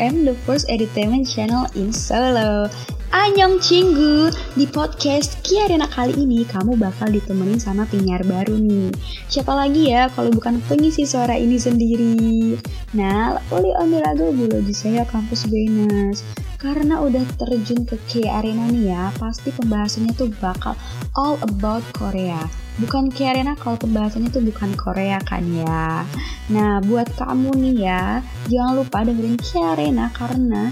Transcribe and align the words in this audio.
KRM, 0.00 0.24
the 0.24 0.32
first 0.48 0.64
entertainment 0.72 1.28
channel 1.28 1.68
in 1.76 1.92
Solo. 1.92 2.72
Anyong 3.12 3.60
Cinggu, 3.60 4.32
di 4.56 4.64
podcast 4.64 5.44
Kiarena 5.44 5.84
kali 5.92 6.24
ini 6.24 6.48
kamu 6.48 6.80
bakal 6.80 7.12
ditemenin 7.12 7.60
sama 7.60 7.84
penyiar 7.84 8.24
baru 8.24 8.56
nih. 8.56 8.96
Siapa 9.28 9.52
lagi 9.52 9.92
ya 9.92 10.08
kalau 10.08 10.32
bukan 10.32 10.64
pengisi 10.64 11.04
suara 11.04 11.36
ini 11.36 11.60
sendiri? 11.60 12.56
Nah, 12.96 13.44
Oli 13.52 13.76
Onderago 13.76 14.32
Bulu 14.32 14.64
di 14.64 14.72
saya 14.72 15.04
Kampus 15.04 15.44
Venus. 15.52 16.24
Karena 16.56 17.04
udah 17.04 17.24
terjun 17.36 17.84
ke 17.84 18.00
K 18.08 18.24
Arena 18.24 18.72
nih 18.72 18.96
ya, 18.96 19.12
pasti 19.20 19.52
pembahasannya 19.52 20.16
tuh 20.16 20.32
bakal 20.40 20.80
all 21.12 21.36
about 21.44 21.84
Korea. 21.92 22.40
Bukan 22.78 23.10
K 23.10 23.34
Arena 23.34 23.58
kalau 23.58 23.74
pembahasannya 23.80 24.30
tuh 24.30 24.46
bukan 24.46 24.70
Korea 24.78 25.18
kan 25.26 25.42
ya. 25.50 26.06
Nah, 26.54 26.78
buat 26.84 27.10
kamu 27.18 27.50
nih 27.58 27.76
ya, 27.82 28.22
jangan 28.46 28.78
lupa 28.78 29.02
dengerin 29.02 29.38
K 29.40 29.50
Arena 29.74 30.12
karena 30.14 30.70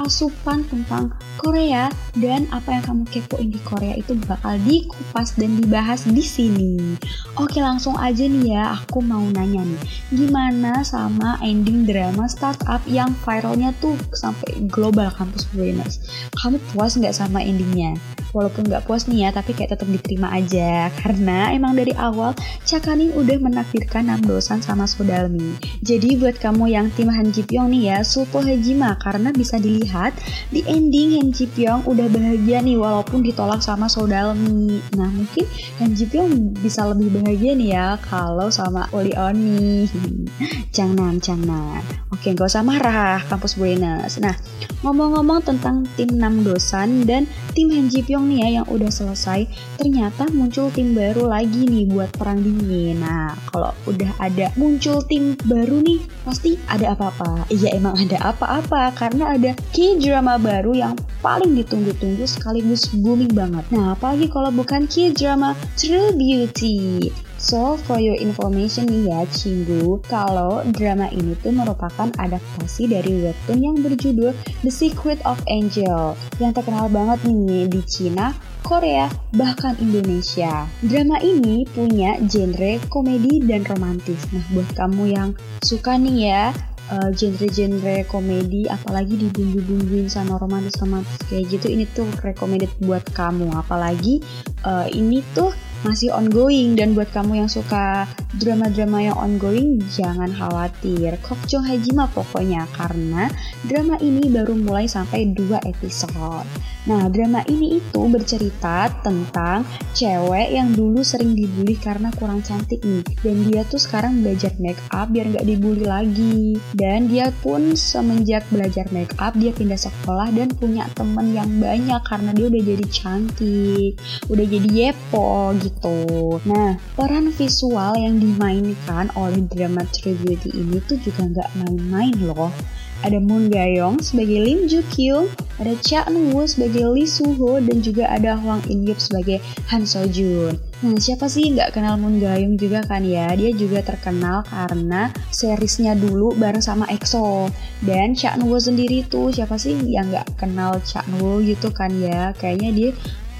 asupan 0.00 0.64
tentang 0.64 1.12
Korea 1.36 1.92
dan 2.16 2.48
apa 2.52 2.72
yang 2.72 2.84
kamu 2.84 3.02
kepoin 3.12 3.48
di 3.52 3.60
Korea 3.60 3.94
itu 4.00 4.16
bakal 4.24 4.56
dikupas 4.64 5.36
dan 5.36 5.60
dibahas 5.60 6.08
di 6.08 6.24
sini. 6.24 6.96
Oke, 7.36 7.60
langsung 7.60 7.96
aja 8.00 8.24
nih 8.24 8.56
ya, 8.56 8.80
aku 8.80 9.04
mau 9.04 9.20
nanya 9.20 9.60
nih, 9.60 9.80
gimana 10.12 10.80
sama 10.84 11.36
ending 11.44 11.84
drama 11.84 12.24
startup 12.28 12.80
yang 12.88 13.12
viralnya 13.24 13.76
tuh 13.80 13.96
sampai 14.16 14.64
global 14.72 15.12
kampus 15.12 15.44
Buenos? 15.52 16.00
Kamu 16.40 16.56
puas 16.72 16.96
nggak 16.96 17.16
sama 17.16 17.44
endingnya? 17.44 17.96
Walaupun 18.30 18.70
nggak 18.70 18.86
puas 18.86 19.10
nih 19.10 19.26
ya, 19.26 19.30
tapi 19.34 19.56
kayak 19.56 19.74
tetap 19.74 19.88
diterima 19.90 20.30
aja 20.30 20.90
karena 21.02 21.50
emang 21.50 21.74
dari 21.74 21.90
awal 21.98 22.32
Cakaning 22.62 23.10
udah 23.14 23.38
menakdirkan 23.42 24.06
Nam 24.06 24.22
Dosan 24.22 24.62
sama 24.62 24.86
Sodalmi. 24.86 25.58
Jadi 25.82 26.18
buat 26.20 26.38
kamu 26.38 26.70
yang 26.70 26.86
tim 26.94 27.10
Han 27.10 27.34
Ji 27.34 27.42
Pyong 27.42 27.72
nih 27.72 27.82
ya, 27.94 27.98
Supo 28.06 28.44
Hejima 28.44 28.94
karena 29.00 29.34
bisa 29.34 29.58
dilihat 29.58 30.14
di 30.54 30.62
ending 30.66 31.18
Han 31.18 31.34
Ji 31.34 31.50
Pyong 31.50 31.88
udah 31.88 32.06
bahagia 32.06 32.62
nih 32.62 32.78
walaupun 32.78 33.24
ditolak 33.26 33.64
sama 33.64 33.90
Sodalmi. 33.90 34.78
Nah 34.94 35.10
mungkin 35.10 35.46
Han 35.82 35.90
Ji 35.96 36.06
Pyong 36.06 36.60
bisa 36.60 36.86
lebih 36.86 37.10
bahagia 37.20 37.52
nih 37.56 37.70
ya 37.74 37.86
kalau 38.04 38.52
sama 38.52 38.86
Oli 38.94 39.14
Oni. 39.16 39.88
Jangan, 40.76 41.18
jangan. 41.18 41.82
Oke, 42.10 42.36
gak 42.36 42.52
usah 42.52 42.60
marah, 42.60 43.22
kampus 43.26 43.56
Buenos. 43.56 44.20
Nah, 44.20 44.36
ngomong-ngomong 44.84 45.40
tentang 45.40 45.88
tim 45.96 46.20
Nam 46.20 46.42
Dosan 46.44 47.08
dan 47.08 47.24
tim 47.56 47.72
Han 47.72 47.88
Ji 47.88 48.04
Pyong 48.04 48.19
nih 48.26 48.38
ya 48.44 48.48
yang 48.60 48.66
udah 48.68 48.90
selesai, 48.90 49.48
ternyata 49.80 50.28
muncul 50.34 50.68
tim 50.74 50.92
baru 50.92 51.30
lagi 51.30 51.64
nih 51.64 51.88
buat 51.88 52.10
perang 52.16 52.42
dingin. 52.42 53.00
Nah, 53.00 53.32
kalau 53.48 53.72
udah 53.86 54.12
ada 54.20 54.52
muncul 54.58 55.00
tim 55.06 55.38
baru 55.46 55.80
nih, 55.80 56.00
pasti 56.26 56.60
ada 56.68 56.92
apa-apa. 56.92 57.48
Iya 57.48 57.78
emang 57.78 57.96
ada 57.96 58.18
apa-apa 58.34 58.92
karena 58.98 59.36
ada 59.38 59.50
K-drama 59.70 60.36
baru 60.36 60.72
yang 60.76 60.94
paling 61.24 61.56
ditunggu-tunggu 61.56 62.24
sekaligus 62.26 62.90
booming 62.92 63.32
banget. 63.32 63.64
Nah, 63.72 63.94
apalagi 63.94 64.28
kalau 64.28 64.50
bukan 64.52 64.84
K-drama 64.90 65.56
True 65.78 66.12
Beauty. 66.16 67.12
So, 67.40 67.80
for 67.88 67.96
your 67.96 68.20
information 68.20 68.92
nih 68.92 69.08
ya, 69.08 69.20
Cinggu, 69.32 70.04
kalau 70.04 70.60
drama 70.76 71.08
ini 71.08 71.32
tuh 71.40 71.56
merupakan 71.56 72.12
adaptasi 72.20 72.92
dari 72.92 73.16
webtoon 73.16 73.64
yang 73.64 73.76
berjudul 73.80 74.36
The 74.60 74.68
Secret 74.68 75.24
of 75.24 75.40
Angel 75.48 76.20
yang 76.36 76.52
terkenal 76.52 76.92
banget 76.92 77.24
nih 77.24 77.64
di 77.72 77.80
Cina, 77.88 78.36
Korea, 78.60 79.08
bahkan 79.32 79.72
Indonesia. 79.80 80.68
Drama 80.84 81.16
ini 81.24 81.64
punya 81.72 82.20
genre 82.28 82.76
komedi 82.92 83.40
dan 83.48 83.64
romantis. 83.64 84.20
Nah, 84.36 84.44
buat 84.52 84.68
kamu 84.76 85.02
yang 85.08 85.32
suka 85.64 85.96
nih 85.96 86.16
ya 86.28 86.52
uh, 86.92 87.10
genre-genre 87.14 88.04
komedi 88.10 88.66
apalagi 88.66 89.16
dibumbu-bumbuin 89.16 90.10
sama 90.10 90.36
romantis-romantis 90.36 91.24
kayak 91.30 91.48
gitu 91.56 91.66
ini 91.70 91.88
tuh 91.94 92.06
recommended 92.20 92.70
buat 92.82 93.02
kamu 93.14 93.48
apalagi 93.54 94.20
uh, 94.66 94.84
ini 94.90 95.22
tuh 95.32 95.54
masih 95.82 96.12
ongoing. 96.12 96.74
Dan 96.76 96.92
buat 96.96 97.10
kamu 97.12 97.44
yang 97.44 97.50
suka 97.50 98.04
drama-drama 98.36 98.98
yang 99.04 99.16
ongoing 99.18 99.82
jangan 99.92 100.30
khawatir. 100.32 101.16
Kok 101.20 101.40
Jong 101.46 101.66
Hajima 101.66 102.08
pokoknya 102.12 102.64
karena 102.76 103.28
drama 103.66 103.96
ini 104.00 104.28
baru 104.30 104.56
mulai 104.56 104.86
sampai 104.88 105.32
2 105.32 105.66
episode 105.68 106.46
Nah 106.88 107.10
drama 107.12 107.44
ini 107.50 107.82
itu 107.82 108.02
bercerita 108.08 108.88
tentang 109.04 109.66
cewek 109.92 110.54
yang 110.54 110.72
dulu 110.72 111.04
sering 111.04 111.36
dibully 111.36 111.76
karena 111.76 112.08
kurang 112.16 112.40
cantik 112.40 112.80
nih 112.80 113.04
dan 113.20 113.36
dia 113.48 113.62
tuh 113.68 113.80
sekarang 113.80 114.24
belajar 114.24 114.54
make 114.62 114.80
up 114.94 115.12
biar 115.12 115.28
nggak 115.28 115.44
dibully 115.44 115.84
lagi 115.84 116.56
dan 116.78 117.10
dia 117.10 117.28
pun 117.44 117.76
semenjak 117.76 118.46
belajar 118.48 118.88
make 118.94 119.12
up 119.20 119.36
dia 119.36 119.52
pindah 119.52 119.76
sekolah 119.76 120.32
dan 120.32 120.48
punya 120.56 120.88
temen 120.96 121.36
yang 121.36 121.50
banyak 121.60 122.00
karena 122.06 122.30
dia 122.32 122.46
udah 122.48 122.62
jadi 122.62 122.86
cantik 122.88 123.92
udah 124.30 124.46
jadi 124.46 124.68
yepo 124.70 125.52
gitu. 125.60 125.98
Nah, 126.46 126.76
peran 126.94 127.32
visual 127.34 127.96
yang 127.96 128.18
dimainkan 128.18 129.10
oleh 129.18 129.42
drama 129.48 129.82
True 129.90 130.16
Beauty 130.22 130.54
ini 130.54 130.78
tuh 130.84 130.98
juga 131.00 131.26
nggak 131.26 131.50
main-main 131.60 132.16
loh. 132.24 132.52
Ada 133.00 133.16
Moon 133.16 133.48
Gayong 133.48 134.04
sebagai 134.04 134.44
Lim 134.44 134.68
Joo 134.68 134.84
Kyung, 134.92 135.32
ada 135.56 135.72
Cha 135.80 136.04
Eun 136.04 136.36
Woo 136.36 136.44
sebagai 136.44 136.84
Lee 136.92 137.08
Soo 137.08 137.32
Ho, 137.40 137.56
dan 137.56 137.80
juga 137.80 138.04
ada 138.12 138.36
Hwang 138.36 138.60
In 138.68 138.84
Yup 138.84 139.00
sebagai 139.00 139.40
Han 139.72 139.88
So 139.88 140.04
Jun. 140.04 140.56
Nah, 140.80 140.96
siapa 140.96 141.28
sih 141.28 141.48
nggak 141.48 141.76
kenal 141.76 141.96
Moon 141.96 142.20
Gayong 142.20 142.60
juga 142.60 142.84
kan 142.84 143.04
ya? 143.04 143.32
Dia 143.36 143.52
juga 143.56 143.80
terkenal 143.80 144.44
karena 144.48 145.12
seriesnya 145.32 145.96
dulu 145.96 146.36
bareng 146.36 146.60
sama 146.60 146.84
EXO. 146.92 147.48
Dan 147.80 148.12
Cha 148.12 148.36
Eun 148.36 148.48
Woo 148.48 148.60
sendiri 148.60 149.04
tuh 149.08 149.32
siapa 149.32 149.56
sih 149.56 149.76
yang 149.88 150.12
nggak 150.12 150.36
kenal 150.36 150.76
Cha 150.84 151.00
Eun 151.08 151.20
Woo 151.20 151.36
gitu 151.40 151.72
kan 151.72 151.92
ya? 151.96 152.36
Kayaknya 152.36 152.70
dia 152.72 152.90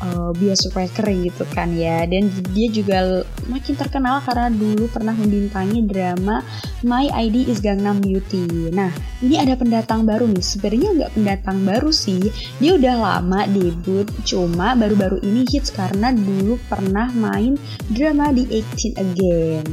uh, 0.00 0.31
bias 0.37 0.66
kering 0.71 1.28
gitu 1.28 1.44
kan 1.53 1.72
ya. 1.77 2.05
Dan 2.09 2.33
dia 2.53 2.69
juga 2.72 3.25
makin 3.49 3.75
terkenal 3.77 4.25
karena 4.25 4.49
dulu 4.50 4.88
pernah 4.88 5.15
membintangi 5.15 5.84
drama 5.87 6.43
My 6.84 7.09
ID 7.12 7.49
is 7.49 7.61
Gangnam 7.61 8.00
Beauty. 8.00 8.72
Nah 8.72 8.91
ini 9.21 9.37
ada 9.37 9.55
pendatang 9.56 10.09
baru 10.09 10.27
nih. 10.28 10.44
Sebenarnya 10.44 10.88
nggak 10.97 11.12
pendatang 11.16 11.59
baru 11.65 11.91
sih. 11.93 12.33
Dia 12.59 12.77
udah 12.77 12.94
lama 12.97 13.44
debut 13.49 14.09
cuma 14.25 14.72
baru-baru 14.77 15.21
ini 15.25 15.44
hits 15.49 15.72
karena 15.72 16.12
dulu 16.12 16.56
pernah 16.69 17.09
main 17.12 17.56
drama 17.93 18.32
di 18.32 18.49
18 18.49 18.97
Again. 19.00 19.65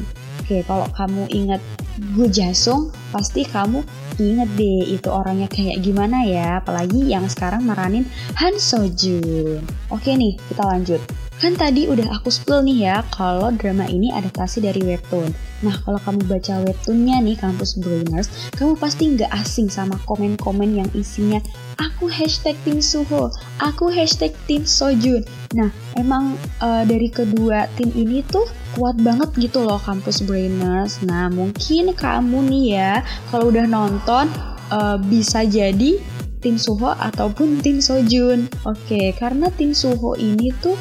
Oke, 0.48 0.64
kalau 0.64 0.88
kamu 0.96 1.28
ingat 1.28 1.60
Gu 1.98 2.30
Jasung, 2.30 2.94
pasti 3.10 3.42
kamu 3.42 3.82
inget 4.22 4.50
deh 4.54 4.86
itu 4.86 5.10
orangnya 5.10 5.50
kayak 5.50 5.82
gimana 5.82 6.22
ya. 6.30 6.62
Apalagi 6.62 7.10
yang 7.10 7.26
sekarang 7.26 7.66
meranin 7.66 8.06
Han 8.38 8.62
Sojun. 8.62 9.66
Oke 9.90 10.14
nih, 10.14 10.38
kita 10.38 10.62
lanjut. 10.62 11.02
Kan 11.38 11.54
tadi 11.54 11.86
udah 11.86 12.18
aku 12.18 12.34
spill 12.34 12.66
nih 12.66 12.90
ya 12.90 12.98
kalau 13.14 13.54
drama 13.54 13.86
ini 13.86 14.10
adaptasi 14.10 14.62
dari 14.62 14.82
webtoon. 14.82 15.30
Nah, 15.62 15.74
kalau 15.82 15.98
kamu 16.02 16.22
baca 16.30 16.54
webtoonnya 16.66 17.18
nih, 17.22 17.38
Kampus 17.38 17.82
Brainers, 17.82 18.30
kamu 18.54 18.78
pasti 18.78 19.10
nggak 19.18 19.30
asing 19.34 19.70
sama 19.74 19.98
komen-komen 20.06 20.78
yang 20.78 20.90
isinya 20.94 21.42
aku 21.78 22.10
hashtag 22.10 22.58
tim 22.62 22.78
Suho, 22.78 23.30
aku 23.62 23.90
hashtag 23.90 24.34
tim 24.46 24.66
Sojun. 24.66 25.26
Nah, 25.54 25.70
emang 25.98 26.38
uh, 26.62 26.86
dari 26.86 27.10
kedua 27.10 27.70
tim 27.78 27.90
ini 27.94 28.22
tuh 28.26 28.46
kuat 28.78 28.98
banget 29.02 29.34
gitu 29.38 29.66
loh 29.66 29.82
kampus 29.82 30.22
brainers. 30.22 31.02
Nah 31.02 31.34
mungkin 31.34 31.98
kamu 31.98 32.38
nih 32.54 32.66
ya 32.78 32.94
kalau 33.34 33.50
udah 33.50 33.66
nonton 33.66 34.30
uh, 34.70 35.02
bisa 35.02 35.42
jadi 35.42 35.98
tim 36.38 36.62
Suho 36.62 36.94
ataupun 36.94 37.66
tim 37.66 37.82
Sojun. 37.82 38.46
Oke, 38.70 39.18
karena 39.18 39.50
tim 39.50 39.74
Suho 39.74 40.14
ini 40.14 40.54
tuh 40.62 40.78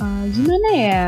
uh, 0.00 0.24
gimana 0.30 0.70
ya? 0.74 1.06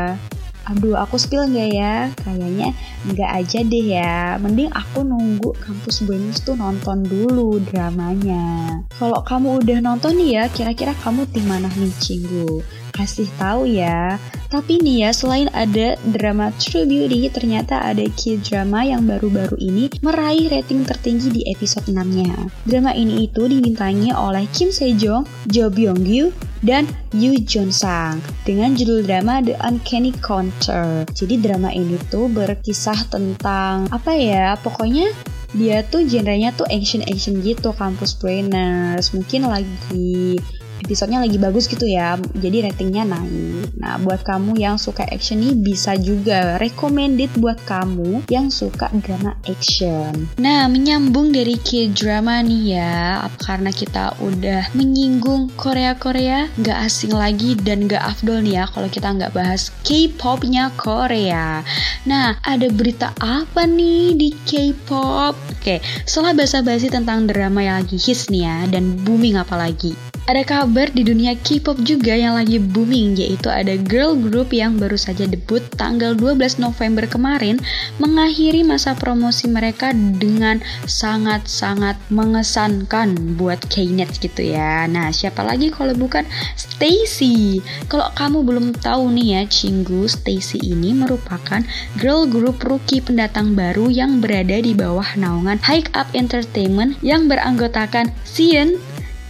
Aduh, 0.67 0.99
aku 0.99 1.15
spill 1.15 1.47
nggak 1.47 1.71
ya? 1.71 2.11
Kayaknya 2.27 2.75
nggak 3.07 3.31
aja 3.39 3.59
deh 3.63 3.85
ya. 3.87 4.35
Mending 4.35 4.67
aku 4.75 4.99
nunggu 5.07 5.55
kampus 5.63 6.03
bonus 6.03 6.43
tuh 6.43 6.59
nonton 6.59 7.07
dulu 7.07 7.63
dramanya. 7.71 8.75
Kalau 8.99 9.23
kamu 9.23 9.63
udah 9.63 9.79
nonton 9.79 10.19
nih 10.19 10.29
ya, 10.35 10.43
kira-kira 10.51 10.91
kamu 10.99 11.23
tim 11.31 11.47
mana 11.47 11.71
nih, 11.71 11.95
Cinggu? 12.03 12.59
Kasih 12.91 13.31
tahu 13.39 13.63
ya. 13.63 14.19
Tapi 14.51 14.83
nih 14.83 15.07
ya, 15.07 15.09
selain 15.15 15.47
ada 15.55 15.95
drama 16.03 16.51
True 16.59 16.83
Beauty, 16.83 17.31
ternyata 17.31 17.79
ada 17.79 18.03
K-drama 18.03 18.83
yang 18.83 19.07
baru-baru 19.07 19.55
ini 19.63 19.87
meraih 20.03 20.51
rating 20.51 20.83
tertinggi 20.83 21.31
di 21.31 21.41
episode 21.47 21.87
6-nya. 21.87 22.31
Drama 22.67 22.91
ini 22.91 23.27
itu 23.31 23.47
dibintangi 23.47 24.11
oleh 24.11 24.43
Kim 24.51 24.75
Sejong, 24.75 25.23
Jo 25.47 25.71
Byung 25.71 26.03
Gyu, 26.03 26.27
dan 26.63 26.89
Yu 27.13 27.37
Jun 27.43 27.69
Sang 27.69 28.21
dengan 28.47 28.73
judul 28.73 29.05
drama 29.05 29.43
The 29.43 29.57
Uncanny 29.61 30.13
Counter. 30.21 31.05
Jadi 31.13 31.41
drama 31.41 31.69
ini 31.73 31.97
tuh 32.09 32.31
berkisah 32.31 33.09
tentang 33.11 33.89
apa 33.93 34.13
ya? 34.15 34.55
Pokoknya 34.61 35.11
dia 35.55 35.79
tuh 35.87 36.03
genrenya 36.03 36.51
tuh 36.51 36.67
action 36.67 36.99
action 37.07 37.39
gitu 37.39 37.71
kampus 37.71 38.19
brainers 38.19 39.15
mungkin 39.15 39.47
lagi 39.47 40.35
episodenya 40.83 41.23
lagi 41.23 41.37
bagus 41.41 41.65
gitu 41.69 41.85
ya. 41.87 42.19
Jadi 42.37 42.69
ratingnya 42.69 43.03
naik. 43.07 43.77
Nah 43.77 44.01
buat 44.01 44.21
kamu 44.25 44.57
yang 44.57 44.75
suka 44.81 45.05
action 45.07 45.41
nih 45.41 45.53
bisa 45.57 45.93
juga 45.97 46.57
recommended 46.57 47.33
buat 47.37 47.59
kamu 47.65 48.25
yang 48.29 48.49
suka 48.49 48.89
drama 49.01 49.37
action. 49.45 50.29
Nah 50.41 50.65
menyambung 50.69 51.33
dari 51.33 51.57
K-drama 51.57 52.41
nih 52.41 52.63
ya 52.77 53.25
karena 53.41 53.69
kita 53.73 54.17
udah 54.21 54.73
menyinggung 54.73 55.53
Korea-Korea 55.55 56.49
gak 56.61 56.79
asing 56.89 57.13
lagi 57.13 57.57
dan 57.59 57.85
gak 57.85 58.03
afdol 58.03 58.41
nih 58.43 58.61
ya 58.61 58.65
kalau 58.69 58.89
kita 58.89 59.07
nggak 59.13 59.33
bahas 59.33 59.69
K-popnya 59.85 60.73
Korea. 60.75 61.61
Nah 62.05 62.39
ada 62.41 62.67
berita 62.71 63.13
apa 63.21 63.65
nih 63.65 64.17
di 64.17 64.29
K-pop? 64.33 65.35
Oke 65.57 65.83
setelah 66.07 66.33
basa-basi 66.33 66.87
tentang 66.87 67.27
drama 67.27 67.59
yang 67.61 67.83
lagi 67.83 67.99
hits 67.99 68.31
nih 68.31 68.43
ya 68.47 68.57
dan 68.71 68.97
booming 69.03 69.35
apalagi 69.37 69.93
ada 70.27 70.43
kabar 70.43 70.91
di 70.91 71.07
dunia 71.07 71.39
K-pop 71.39 71.79
juga 71.87 72.11
yang 72.11 72.35
lagi 72.35 72.59
booming 72.59 73.15
yaitu 73.15 73.47
ada 73.47 73.79
girl 73.79 74.11
group 74.19 74.51
yang 74.51 74.75
baru 74.75 74.99
saja 74.99 75.23
debut 75.23 75.63
tanggal 75.79 76.19
12 76.19 76.59
November 76.59 77.07
kemarin 77.07 77.55
mengakhiri 77.95 78.67
masa 78.67 78.91
promosi 78.91 79.47
mereka 79.47 79.95
dengan 79.95 80.59
sangat-sangat 80.83 81.95
mengesankan 82.11 83.39
buat 83.39 83.71
K-net 83.71 84.19
gitu 84.19 84.51
ya. 84.51 84.83
Nah, 84.91 85.15
siapa 85.15 85.47
lagi 85.47 85.71
kalau 85.71 85.95
bukan 85.95 86.27
Stacy? 86.59 87.63
Kalau 87.87 88.11
kamu 88.11 88.43
belum 88.43 88.67
tahu 88.83 89.07
nih 89.15 89.27
ya, 89.31 89.41
Cinggu 89.47 90.11
Stacy 90.11 90.59
ini 90.59 90.91
merupakan 90.91 91.63
girl 92.03 92.27
group 92.27 92.59
rookie 92.67 92.99
pendatang 92.99 93.55
baru 93.55 93.87
yang 93.87 94.19
berada 94.19 94.59
di 94.59 94.75
bawah 94.75 95.07
naungan 95.15 95.55
Hike 95.63 95.95
Up 95.95 96.11
Entertainment 96.11 96.99
yang 96.99 97.31
beranggotakan 97.31 98.11
Sion, 98.27 98.75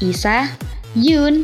Isa, 0.01 0.57
Yoon, 0.95 1.43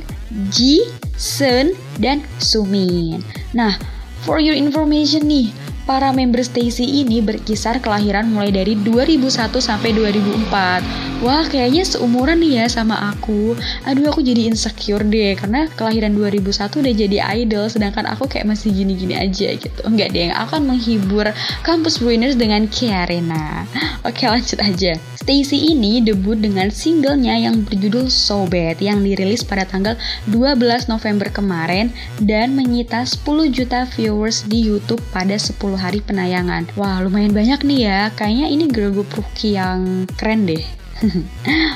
Ji, 0.53 0.85
Sun, 1.17 1.75
dan 1.99 2.23
Sumin. 2.39 3.19
Nah, 3.51 3.75
for 4.23 4.39
your 4.39 4.55
information 4.55 5.27
nih, 5.27 5.51
para 5.83 6.15
member 6.15 6.41
Stacy 6.43 7.03
ini 7.03 7.19
berkisar 7.19 7.83
kelahiran 7.83 8.31
mulai 8.31 8.51
dari 8.55 8.75
2001 8.79 9.51
sampai 9.59 9.91
2004 9.95 11.13
wah 11.23 11.47
kayaknya 11.47 11.87
seumuran 11.87 12.43
nih 12.43 12.63
ya 12.63 12.65
sama 12.67 13.15
aku. 13.15 13.55
Aduh 13.87 14.11
aku 14.11 14.19
jadi 14.19 14.51
insecure 14.51 15.07
deh 15.07 15.39
karena 15.39 15.71
kelahiran 15.71 16.11
2001 16.11 16.83
udah 16.83 16.93
jadi 16.93 17.17
idol 17.39 17.71
sedangkan 17.71 18.11
aku 18.11 18.27
kayak 18.27 18.43
masih 18.43 18.75
gini-gini 18.75 19.15
aja 19.15 19.55
gitu. 19.55 19.79
Enggak 19.87 20.11
deh 20.11 20.27
yang 20.29 20.35
akan 20.35 20.67
menghibur 20.67 21.31
Campus 21.63 22.03
Winners 22.03 22.35
dengan 22.35 22.67
Kiarena. 22.67 23.63
Oke 24.03 24.27
lanjut 24.27 24.59
aja. 24.59 24.99
Stacy 25.15 25.71
ini 25.71 26.03
debut 26.03 26.35
dengan 26.35 26.67
singlenya 26.67 27.39
yang 27.39 27.63
berjudul 27.63 28.11
So 28.11 28.43
Bad 28.43 28.83
yang 28.83 28.99
dirilis 28.99 29.47
pada 29.47 29.63
tanggal 29.63 29.95
12 30.27 30.91
November 30.91 31.31
kemarin 31.31 31.95
dan 32.19 32.51
menyita 32.59 33.07
10 33.07 33.23
juta 33.47 33.87
viewers 33.87 34.43
di 34.43 34.59
YouTube 34.67 34.99
pada 35.15 35.39
10 35.39 35.72
hari 35.75 35.99
penayangan. 35.99 36.69
Wah, 36.77 37.01
lumayan 37.03 37.33
banyak 37.35 37.61
nih 37.65 37.79
ya. 37.85 37.99
Kayaknya 38.13 38.47
ini 38.49 38.65
girl 38.71 38.91
group 38.93 39.11
rookie 39.13 39.57
yang 39.57 40.09
keren 40.17 40.45
deh. 40.45 40.63
Oke, 41.03 41.19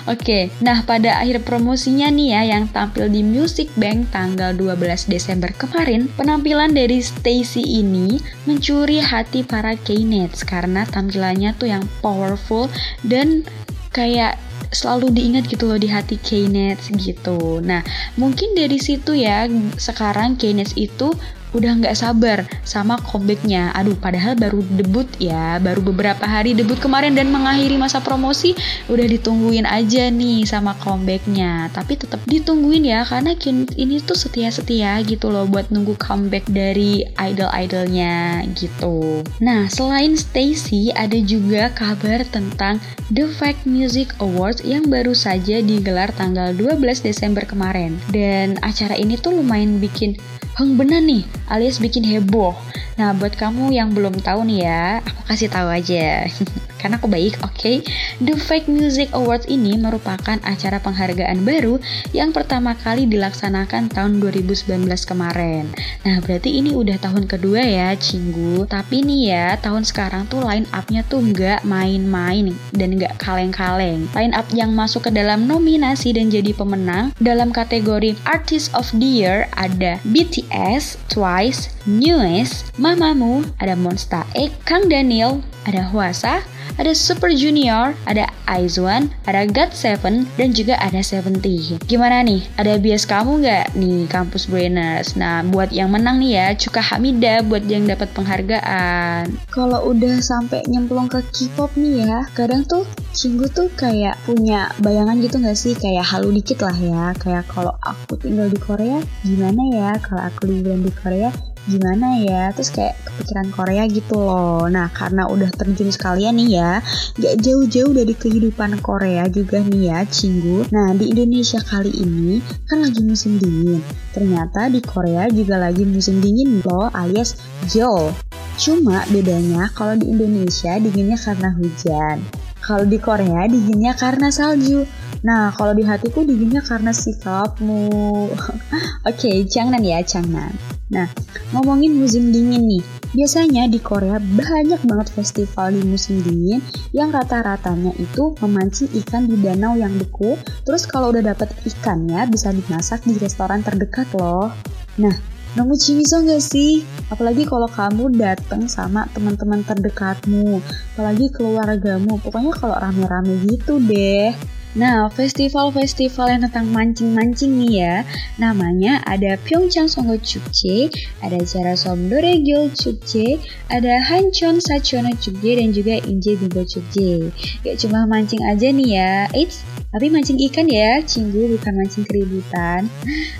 okay, 0.08 0.44
nah 0.64 0.88
pada 0.88 1.20
akhir 1.20 1.44
promosinya 1.44 2.08
nih 2.08 2.38
ya 2.38 2.42
yang 2.56 2.72
tampil 2.72 3.12
di 3.12 3.26
Music 3.26 3.68
Bank 3.76 4.08
tanggal 4.16 4.56
12 4.56 5.12
Desember 5.12 5.52
kemarin, 5.52 6.08
penampilan 6.16 6.72
dari 6.72 7.04
Stacy 7.04 7.60
ini 7.60 8.22
mencuri 8.48 9.04
hati 9.04 9.44
para 9.44 9.76
K-Nets 9.76 10.48
karena 10.48 10.88
tampilannya 10.88 11.52
tuh 11.60 11.68
yang 11.68 11.84
powerful 12.00 12.72
dan 13.04 13.44
kayak 13.92 14.40
selalu 14.72 15.12
diingat 15.12 15.48
gitu 15.48 15.68
loh 15.68 15.80
di 15.80 15.92
hati 15.92 16.20
K-Nets 16.20 16.92
gitu. 16.96 17.60
Nah, 17.64 17.84
mungkin 18.16 18.56
dari 18.56 18.80
situ 18.80 19.16
ya 19.16 19.48
sekarang 19.76 20.40
K-Nets 20.40 20.76
itu 20.76 21.12
udah 21.56 21.72
nggak 21.80 21.96
sabar 21.96 22.44
sama 22.68 23.00
comebacknya. 23.00 23.72
Aduh, 23.76 23.96
padahal 23.96 24.36
baru 24.36 24.60
debut 24.76 25.08
ya, 25.22 25.62
baru 25.64 25.80
beberapa 25.84 26.28
hari 26.28 26.58
debut 26.58 26.80
kemarin 26.80 27.16
dan 27.16 27.32
mengakhiri 27.32 27.80
masa 27.80 28.04
promosi, 28.04 28.58
udah 28.92 29.08
ditungguin 29.08 29.64
aja 29.64 30.12
nih 30.12 30.44
sama 30.44 30.76
comebacknya. 30.82 31.72
Tapi 31.72 31.96
tetap 31.96 32.20
ditungguin 32.28 32.88
ya, 32.88 33.08
karena 33.08 33.38
ini 33.78 34.02
tuh 34.04 34.18
setia-setia 34.18 35.00
gitu 35.08 35.32
loh 35.32 35.48
buat 35.48 35.72
nunggu 35.72 35.96
comeback 36.02 36.48
dari 36.52 37.08
idol-idolnya 37.16 38.44
gitu. 38.58 39.24
Nah, 39.40 39.72
selain 39.72 40.16
Stacy, 40.18 40.92
ada 40.92 41.16
juga 41.22 41.72
kabar 41.72 42.26
tentang 42.28 42.80
The 43.14 43.28
Fact 43.28 43.64
Music 43.64 44.12
Awards 44.20 44.66
yang 44.66 44.90
baru 44.92 45.16
saja 45.16 45.64
digelar 45.64 46.12
tanggal 46.16 46.52
12 46.56 47.06
Desember 47.06 47.48
kemarin. 47.48 47.96
Dan 48.12 48.60
acara 48.64 48.98
ini 48.98 49.16
tuh 49.16 49.40
lumayan 49.40 49.80
bikin 49.80 50.20
heng 50.57 50.74
bener 50.74 51.06
nih 51.06 51.21
alias 51.54 51.77
bikin 51.77 52.01
heboh. 52.01 52.57
Nah, 52.98 53.14
buat 53.14 53.38
kamu 53.38 53.78
yang 53.78 53.94
belum 53.94 54.26
tahu 54.26 54.42
nih 54.50 54.66
ya, 54.66 54.86
aku 55.06 55.22
kasih 55.30 55.54
tahu 55.54 55.70
aja. 55.70 56.26
Karena 56.82 57.02
aku 57.02 57.10
baik, 57.10 57.42
oke? 57.42 57.58
Okay? 57.58 57.82
The 58.22 58.38
Fake 58.38 58.70
Music 58.70 59.10
Awards 59.12 59.50
ini 59.50 59.76
merupakan 59.76 60.38
acara 60.46 60.78
penghargaan 60.78 61.42
baru 61.42 61.82
yang 62.14 62.32
pertama 62.32 62.78
kali 62.78 63.10
dilaksanakan 63.10 63.90
tahun 63.90 64.22
2019 64.22 64.86
kemarin. 65.10 65.74
Nah, 66.06 66.22
berarti 66.22 66.62
ini 66.62 66.78
udah 66.78 67.02
tahun 67.02 67.26
kedua 67.26 67.66
ya, 67.66 67.90
Cinggu. 67.98 68.70
Tapi 68.70 69.02
nih 69.02 69.22
ya, 69.34 69.46
tahun 69.58 69.84
sekarang 69.84 70.30
tuh 70.30 70.46
line 70.46 70.70
up-nya 70.70 71.02
tuh 71.10 71.22
nggak 71.22 71.66
main-main 71.66 72.54
dan 72.72 72.90
nggak 72.94 73.18
kaleng-kaleng. 73.18 74.06
Line 74.14 74.34
up 74.38 74.46
yang 74.54 74.72
masuk 74.78 75.10
ke 75.10 75.12
dalam 75.12 75.50
nominasi 75.50 76.14
dan 76.14 76.30
jadi 76.30 76.54
pemenang 76.54 77.10
dalam 77.18 77.50
kategori 77.50 78.14
Artist 78.30 78.70
of 78.78 78.86
the 78.94 79.10
Year 79.22 79.50
ada 79.58 79.98
BTS, 80.06 81.02
Twice, 81.10 81.74
Newest, 81.90 82.70
Mamamoo, 82.88 83.44
ada 83.60 83.75
Monsta 83.75 84.24
X, 84.31 84.63
Kang 84.63 84.88
Daniel, 84.88 85.44
ada 85.68 85.84
Huasa, 85.92 86.39
ada 86.80 86.95
Super 86.95 87.36
Junior, 87.36 87.92
ada 88.07 88.31
Aizwan, 88.48 89.12
ada 89.28 89.44
God7, 89.44 90.24
dan 90.39 90.56
juga 90.56 90.80
ada 90.80 91.04
Seventeen. 91.04 91.84
Gimana 91.84 92.24
nih? 92.24 92.48
Ada 92.56 92.80
bias 92.80 93.04
kamu 93.04 93.44
nggak 93.44 93.75
nih 93.75 94.07
kampus 94.07 94.48
Brainers? 94.48 95.19
Nah, 95.19 95.44
buat 95.44 95.75
yang 95.75 95.92
menang 95.92 96.24
nih 96.24 96.31
ya, 96.39 96.48
Cuka 96.56 96.80
Hamida 96.80 97.44
buat 97.44 97.68
yang 97.68 97.92
dapat 97.92 98.07
penghargaan. 98.16 99.36
Kalau 99.51 99.92
udah 99.92 100.24
sampai 100.24 100.63
nyemplung 100.72 101.12
ke 101.12 101.19
K-pop 101.28 101.75
nih 101.75 102.07
ya, 102.07 102.24
kadang 102.31 102.63
tuh 102.63 102.88
Cinggu 103.12 103.51
tuh 103.51 103.68
kayak 103.75 104.16
punya 104.24 104.72
bayangan 104.80 105.19
gitu 105.19 105.44
nggak 105.44 105.60
sih? 105.60 105.75
Kayak 105.75 106.07
halu 106.07 106.31
dikit 106.39 106.63
lah 106.63 106.78
ya. 106.80 107.12
Kayak 107.19 107.51
kalau 107.51 107.75
aku 107.84 108.16
tinggal 108.16 108.48
di 108.48 108.62
Korea, 108.62 109.04
gimana 109.28 109.62
ya? 109.75 109.91
Kalau 110.00 110.24
aku 110.24 110.48
liburan 110.48 110.86
di 110.86 110.94
Korea, 110.94 111.34
gimana 111.67 112.24
ya 112.24 112.50
terus 112.55 112.71
kayak 112.71 112.95
kepikiran 113.03 113.47
Korea 113.51 113.83
gitu 113.91 114.15
loh. 114.15 114.65
Nah 114.71 114.88
karena 114.91 115.27
udah 115.27 115.51
terjun 115.51 115.91
sekalian 115.91 116.39
nih 116.39 116.50
ya 116.59 116.71
gak 117.19 117.36
jauh-jauh 117.43 117.91
dari 117.91 118.15
kehidupan 118.15 118.79
Korea 118.79 119.27
juga 119.27 119.59
nih 119.62 119.91
ya 119.91 120.00
Cinggu. 120.07 120.71
Nah 120.71 120.95
di 120.95 121.12
Indonesia 121.12 121.59
kali 121.59 121.91
ini 121.91 122.39
kan 122.65 122.81
lagi 122.81 123.03
musim 123.03 123.36
dingin. 123.38 123.83
Ternyata 124.15 124.71
di 124.71 124.79
Korea 124.79 125.27
juga 125.27 125.59
lagi 125.59 125.83
musim 125.83 126.24
dingin 126.24 126.63
loh 126.63 126.89
alias 126.95 127.36
Jo 127.67 128.15
cuma 128.57 129.05
bedanya 129.13 129.69
kalau 129.69 129.93
di 129.93 130.09
Indonesia 130.09 130.81
dinginnya 130.81 131.15
karena 131.21 131.53
hujan. 131.53 132.17
Kalau 132.57 132.83
di 132.83 132.97
Korea 133.00 133.45
dinginnya 133.47 133.93
karena 133.95 134.27
salju. 134.33 134.83
Nah, 135.24 135.53
kalau 135.55 135.71
di 135.77 135.88
hatiku 135.88 136.25
dinginnya 136.25 136.59
karena 136.65 136.91
sikapmu. 136.91 137.88
Oke, 138.33 138.59
okay, 139.07 139.36
jangan 139.47 139.79
ya, 139.79 140.03
jangan. 140.03 140.76
Nah, 140.88 141.12
ngomongin 141.51 142.00
musim 142.00 142.32
dingin 142.32 142.63
nih, 142.63 142.84
biasanya 143.12 143.67
di 143.67 143.75
Korea 143.75 144.24
banyak 144.24 144.88
banget 144.88 145.08
festival 145.12 145.75
di 145.75 145.84
musim 145.84 146.24
dingin 146.24 146.63
yang 146.96 147.12
rata-ratanya 147.12 147.91
itu 148.00 148.32
memancing 148.39 148.88
ikan 149.03 149.27
di 149.27 149.36
danau 149.36 149.75
yang 149.75 149.91
beku. 150.00 150.39
Terus 150.63 150.88
kalau 150.88 151.12
udah 151.12 151.36
dapet 151.36 151.51
ikannya 151.67 152.32
bisa 152.32 152.56
dimasak 152.56 153.03
di 153.03 153.20
restoran 153.20 153.60
terdekat 153.67 154.08
loh. 154.15 154.48
Nah, 154.96 155.12
nemu 155.60 155.75
cimiso 155.75 156.24
gak 156.24 156.39
sih? 156.39 156.88
Apalagi 157.12 157.44
kalau 157.44 157.67
kamu 157.67 158.15
datang 158.15 158.72
sama 158.72 159.12
teman-teman 159.12 159.67
terdekatmu, 159.67 160.63
apalagi 160.96 161.27
keluargamu. 161.36 162.15
Pokoknya 162.24 162.56
kalau 162.56 162.75
rame-rame 162.79 163.44
gitu 163.44 163.84
deh. 163.84 164.32
Nah, 164.77 165.10
festival-festival 165.10 166.38
yang 166.38 166.41
tentang 166.46 166.69
mancing-mancing 166.69 167.50
nih 167.65 167.74
ya, 167.81 167.96
namanya 168.38 169.01
ada 169.10 169.34
Pyeongchang 169.41 169.89
Songo 169.89 170.22
Chukje, 170.22 170.93
ada 171.25 171.41
Jarasom 171.41 172.05
Doregyeol 172.05 172.69
Chukje, 172.77 173.41
ada 173.74 173.98
Hancheon 173.98 174.62
Sachono 174.62 175.10
Chukje, 175.17 175.57
dan 175.57 175.74
juga 175.74 175.98
Inje 176.05 176.38
Bibo 176.38 176.62
Chukje. 176.62 177.34
Gak 177.65 177.81
cuma 177.81 178.05
mancing 178.05 178.46
aja 178.46 178.69
nih 178.69 178.89
ya, 179.01 179.25
eits, 179.34 179.65
tapi 179.89 180.13
mancing 180.13 180.38
ikan 180.46 180.69
ya, 180.69 181.01
cinggu 181.01 181.57
bukan 181.57 181.74
mancing 181.74 182.05
keributan. 182.05 182.86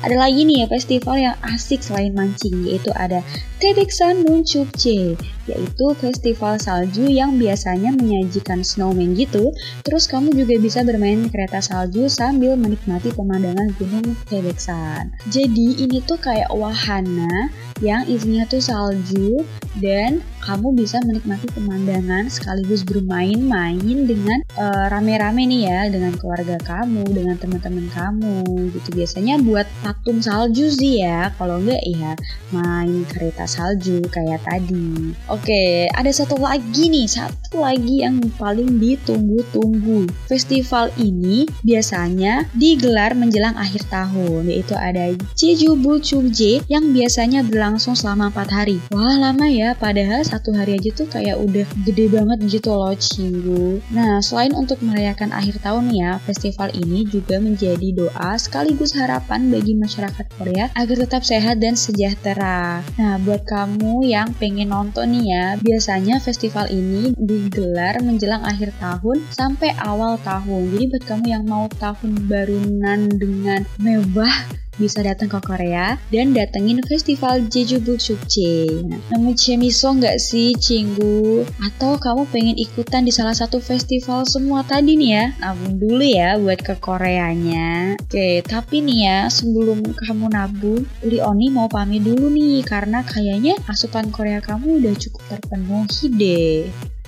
Ada 0.01 0.17
lagi 0.17 0.41
nih 0.41 0.65
ya 0.65 0.67
festival 0.74 1.22
yang 1.22 1.38
asik 1.53 1.86
selain 1.86 2.17
mancing, 2.17 2.65
yaitu 2.65 2.89
ada 2.98 3.22
Tebeksan 3.62 4.25
Chukje, 4.41 5.13
yaitu 5.46 5.86
festival 6.01 6.58
salju 6.58 7.06
yang 7.06 7.38
biasanya 7.38 7.94
menyajikan 7.94 8.65
snowman 8.65 9.13
gitu. 9.13 9.53
Terus 9.86 10.10
kamu 10.10 10.34
juga 10.34 10.56
bisa 10.58 10.82
bermain 10.82 11.26
kereta 11.29 11.60
salju 11.63 12.07
sambil 12.10 12.55
menikmati 12.55 13.13
pemandangan 13.13 13.72
Gunung 13.77 14.15
Tebeksan. 14.27 15.13
Jadi 15.29 15.84
ini 15.84 16.03
tuh 16.03 16.17
kayak 16.17 16.51
wahana 16.51 17.51
yang 17.84 18.03
isinya 18.10 18.48
tuh 18.50 18.63
salju 18.63 19.43
dan 19.77 20.24
kamu 20.48 20.80
bisa 20.80 21.04
menikmati 21.04 21.51
pemandangan 21.51 22.32
sekaligus 22.32 22.88
bermain-main 22.88 24.08
dengan 24.08 24.39
uh, 24.56 24.88
rame-rame 24.88 25.44
nih 25.44 25.62
ya 25.68 25.80
dengan 25.92 26.16
keluarga 26.16 26.56
kamu, 26.63 27.04
dengan 27.12 27.36
teman-teman 27.36 27.92
kamu 27.92 28.72
gitu. 28.72 28.96
Biasanya 28.96 29.44
buat 29.44 29.68
patung 29.84 30.24
salju 30.24 30.72
sih 30.72 31.04
ya. 31.04 31.36
Kalau 31.36 31.60
enggak 31.60 31.84
ya 31.84 32.16
main 32.56 33.04
kereta 33.12 33.44
salju 33.44 34.00
kayak 34.08 34.39
tadi. 34.48 35.12
Oke, 35.27 35.92
ada 35.92 36.08
satu 36.16 36.39
lagi 36.39 36.88
nih, 36.88 37.12
satu 37.12 37.60
lagi 37.60 38.08
yang 38.08 38.24
paling 38.39 38.80
ditunggu-tunggu. 38.80 40.08
Festival 40.32 40.96
ini 40.96 41.44
biasanya 41.68 42.48
digelar 42.56 43.12
menjelang 43.20 43.60
akhir 43.60 43.84
tahun, 43.92 44.48
yaitu 44.48 44.80
ada 44.80 45.12
Jeju 45.36 45.75
Bulchungje 45.75 46.63
yang 46.72 46.96
biasanya 46.96 47.44
berlangsung 47.44 48.00
selama 48.00 48.32
4 48.32 48.48
hari. 48.48 48.77
Wah, 48.96 49.20
lama 49.20 49.51
ya, 49.51 49.75
padahal 49.75 50.24
satu 50.38 50.53
hari 50.53 50.77
aja 50.77 50.94
tuh 50.94 51.10
kayak 51.10 51.41
udah 51.41 51.65
gede 51.82 52.13
banget 52.13 52.39
gitu 52.46 52.70
loh 52.77 52.94
Cinggu. 52.94 53.82
Nah, 53.89 54.22
selain 54.22 54.53
untuk 54.53 54.77
merayakan 54.86 55.34
akhir 55.34 55.58
tahun 55.65 55.89
ya, 55.89 56.22
festival 56.22 56.70
ini 56.77 57.10
juga 57.10 57.41
menjadi 57.41 57.89
doa 57.98 58.38
sekaligus 58.38 58.94
harapan 58.94 59.50
bagi 59.50 59.74
masyarakat 59.74 60.25
Korea 60.38 60.70
agar 60.77 60.96
tetap 61.01 61.25
sehat 61.25 61.58
dan 61.58 61.74
sejahtera. 61.74 62.86
Nah, 63.01 63.17
buat 63.25 63.41
kamu 63.50 64.06
yang 64.06 64.29
pengen 64.38 64.70
nonton 64.70 65.17
nih 65.17 65.25
ya, 65.25 65.46
biasanya 65.58 66.22
festival 66.22 66.70
ini 66.70 67.17
digelar 67.17 67.98
menjelang 68.06 68.46
akhir 68.46 68.77
tahun 68.77 69.25
sampai 69.34 69.74
awal 69.82 70.22
tahun. 70.22 70.77
Jadi 70.77 70.86
buat 70.94 71.03
kamu 71.10 71.25
yang 71.25 71.44
mau 71.50 71.65
tahun 71.82 72.29
barunan 72.29 73.10
dengan 73.10 73.65
mewah 73.82 74.67
bisa 74.77 75.01
datang 75.01 75.27
ke 75.27 75.41
Korea 75.41 75.98
dan 76.13 76.31
datengin 76.31 76.79
festival 76.86 77.46
Jeju 77.50 77.81
Buksukje. 77.81 78.86
Nah, 78.86 79.01
nemu 79.13 79.34
cemiso 79.34 79.93
nggak 79.93 80.17
sih, 80.22 80.53
Cinggu? 80.55 81.43
Atau 81.60 81.98
kamu 81.98 82.29
pengen 82.29 82.55
ikutan 82.55 83.03
di 83.03 83.12
salah 83.12 83.34
satu 83.34 83.57
festival 83.57 84.24
semua 84.29 84.62
tadi 84.63 84.93
nih 84.98 85.10
ya? 85.12 85.25
Nabung 85.41 85.75
dulu 85.81 86.05
ya 86.05 86.38
buat 86.38 86.62
ke 86.62 86.77
Koreanya. 86.77 87.98
Oke, 87.98 88.46
tapi 88.46 88.86
nih 88.86 89.00
ya, 89.03 89.19
sebelum 89.27 89.81
kamu 89.81 90.31
nabung, 90.31 90.86
Uli 91.03 91.19
Oni 91.19 91.50
mau 91.50 91.67
pamit 91.67 92.05
dulu 92.05 92.29
nih, 92.29 92.62
karena 92.63 93.01
kayaknya 93.01 93.57
asupan 93.67 94.13
Korea 94.13 94.39
kamu 94.39 94.79
udah 94.79 94.93
cukup 94.96 95.24
terpenuhi 95.27 96.05
deh. 96.13 96.57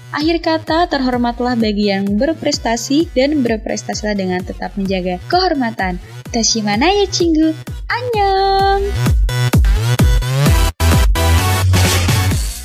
Akhir 0.09 0.41
kata, 0.41 0.89
terhormatlah 0.89 1.53
bagi 1.53 1.93
yang 1.93 2.17
berprestasi 2.17 3.13
dan 3.13 3.45
berprestasilah 3.45 4.17
dengan 4.17 4.41
tetap 4.41 4.73
menjaga 4.73 5.21
kehormatan. 5.29 6.01
Tashimanaya 6.29 7.09
cinggu? 7.09 7.57
Annyeong! 7.89 8.85